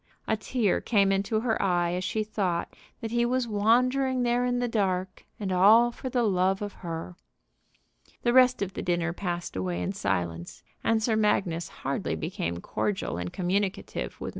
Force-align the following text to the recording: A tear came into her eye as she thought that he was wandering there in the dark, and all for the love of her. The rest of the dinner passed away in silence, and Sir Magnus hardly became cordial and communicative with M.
A 0.27 0.35
tear 0.35 0.81
came 0.81 1.11
into 1.11 1.41
her 1.41 1.61
eye 1.61 1.91
as 1.93 2.03
she 2.03 2.23
thought 2.23 2.75
that 3.01 3.11
he 3.11 3.23
was 3.23 3.47
wandering 3.47 4.23
there 4.23 4.43
in 4.47 4.57
the 4.57 4.67
dark, 4.67 5.25
and 5.39 5.51
all 5.51 5.91
for 5.91 6.09
the 6.09 6.23
love 6.23 6.63
of 6.63 6.73
her. 6.81 7.15
The 8.23 8.33
rest 8.33 8.63
of 8.63 8.73
the 8.73 8.81
dinner 8.81 9.13
passed 9.13 9.55
away 9.55 9.79
in 9.79 9.91
silence, 9.91 10.63
and 10.83 11.03
Sir 11.03 11.15
Magnus 11.15 11.69
hardly 11.69 12.15
became 12.15 12.61
cordial 12.61 13.17
and 13.19 13.31
communicative 13.31 14.19
with 14.19 14.29
M. 14.29 14.29